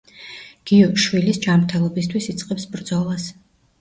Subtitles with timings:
[0.69, 3.29] გიო შვილის ჯანმრთელობისთვის იწყებს ბრძოლას.